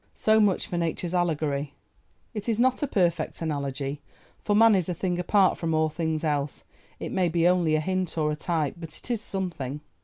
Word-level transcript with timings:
So 0.15 0.39
much 0.39 0.65
for 0.65 0.79
nature's 0.79 1.13
allegory. 1.13 1.75
It 2.33 2.49
is 2.49 2.59
not 2.59 2.81
a 2.81 2.87
perfect 2.87 3.39
analogy, 3.39 4.01
for 4.39 4.55
Man 4.55 4.73
is 4.73 4.89
a 4.89 4.95
thing 4.95 5.19
apart 5.19 5.59
from 5.59 5.75
all 5.75 5.89
things 5.89 6.23
else; 6.23 6.63
it 6.99 7.11
may 7.11 7.29
be 7.29 7.47
only 7.47 7.75
a 7.75 7.81
hint 7.81 8.17
or 8.17 8.31
a 8.31 8.35
type, 8.35 8.73
but 8.79 8.97
it 8.97 9.11
is 9.11 9.21
something. 9.21 9.81